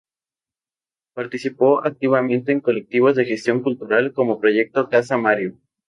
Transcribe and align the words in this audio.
Participó 1.13 1.85
activamente 1.85 2.51
en 2.51 2.59
colectivos 2.59 3.13
de 3.15 3.25
gestión 3.25 3.61
cultural 3.61 4.13
como 4.13 4.39
Proyecto 4.39 4.89
Casa 4.89 5.15
Mario. 5.15 5.59